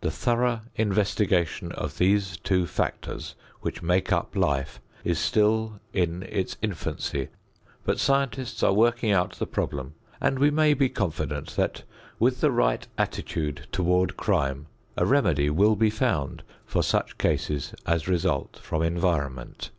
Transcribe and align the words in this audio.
The 0.00 0.12
thorough 0.12 0.60
investigation 0.76 1.72
of 1.72 1.98
these 1.98 2.36
two 2.36 2.68
factors 2.68 3.34
which 3.62 3.82
make 3.82 4.12
up 4.12 4.36
life 4.36 4.80
is 5.02 5.18
still 5.18 5.80
in 5.92 6.22
its 6.22 6.56
infancy, 6.62 7.30
but 7.82 7.98
scientists 7.98 8.62
are 8.62 8.72
working 8.72 9.10
out 9.10 9.32
the 9.40 9.44
problem, 9.48 9.94
and 10.20 10.38
we 10.38 10.52
may 10.52 10.72
be 10.72 10.88
confident 10.88 11.56
that 11.56 11.82
with 12.20 12.40
the 12.40 12.52
right 12.52 12.86
attitude 12.96 13.66
toward 13.72 14.16
crime, 14.16 14.68
a 14.96 15.04
remedy 15.04 15.50
will 15.50 15.74
be 15.74 15.90
found 15.90 16.44
for 16.64 16.84
such 16.84 17.18
cases 17.18 17.74
as 17.84 18.06
result 18.06 18.60
from 18.62 18.82
environment. 18.84 19.70